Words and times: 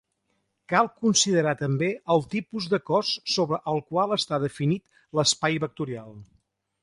Cal 0.71 0.87
considerar 1.01 1.51
també 1.59 1.89
el 2.15 2.23
tipus 2.31 2.69
de 2.71 2.79
cos 2.89 3.11
sobre 3.35 3.61
el 3.73 3.83
qual 3.91 4.15
està 4.17 4.41
definit 4.47 4.89
l'espai 5.19 5.61
vectorial. 5.67 6.19